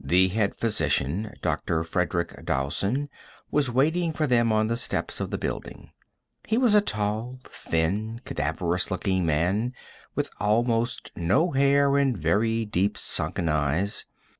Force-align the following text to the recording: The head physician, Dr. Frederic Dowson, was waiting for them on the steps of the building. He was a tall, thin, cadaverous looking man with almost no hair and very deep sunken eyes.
The 0.00 0.26
head 0.26 0.56
physician, 0.56 1.32
Dr. 1.42 1.84
Frederic 1.84 2.44
Dowson, 2.44 3.08
was 3.52 3.70
waiting 3.70 4.12
for 4.12 4.26
them 4.26 4.50
on 4.50 4.66
the 4.66 4.76
steps 4.76 5.20
of 5.20 5.30
the 5.30 5.38
building. 5.38 5.92
He 6.44 6.58
was 6.58 6.74
a 6.74 6.80
tall, 6.80 7.38
thin, 7.44 8.20
cadaverous 8.24 8.90
looking 8.90 9.24
man 9.24 9.72
with 10.16 10.28
almost 10.40 11.12
no 11.14 11.52
hair 11.52 11.96
and 11.96 12.18
very 12.18 12.64
deep 12.64 12.98
sunken 12.98 13.48
eyes. 13.48 14.06